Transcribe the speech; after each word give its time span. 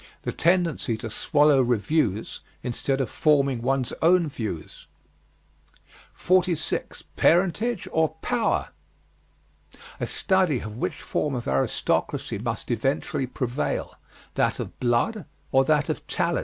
The 0.23 0.31
tendency 0.31 0.97
to 0.97 1.11
swallow 1.11 1.61
reviews 1.61 2.41
instead 2.63 2.99
of 3.01 3.07
forming 3.11 3.61
one's 3.61 3.93
own 4.01 4.29
views. 4.29 4.87
46. 6.15 7.03
PARENTAGE 7.17 7.87
OR 7.91 8.15
POWER? 8.23 8.69
A 9.99 10.07
study 10.07 10.57
of 10.61 10.77
which 10.77 10.95
form 10.99 11.35
of 11.35 11.47
aristocracy 11.47 12.39
must 12.39 12.71
eventually 12.71 13.27
prevail, 13.27 13.93
that 14.33 14.59
of 14.59 14.79
blood 14.79 15.25
or 15.51 15.63
that 15.65 15.87
of 15.87 16.07
talent. 16.07 16.31
47. 16.39 16.39